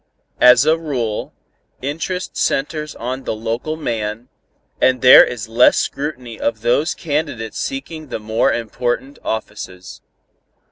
As 0.39 0.65
a 0.65 0.79
rule, 0.79 1.31
interest 1.83 2.35
centers 2.35 2.95
on 2.95 3.23
the 3.23 3.35
local 3.35 3.77
man, 3.77 4.29
and 4.81 5.03
there 5.03 5.23
is 5.23 5.47
less 5.47 5.77
scrutiny 5.77 6.39
of 6.39 6.61
those 6.61 6.95
candidates 6.95 7.59
seeking 7.59 8.07
the 8.07 8.17
more 8.17 8.51
important 8.51 9.19
offices." 9.23 10.01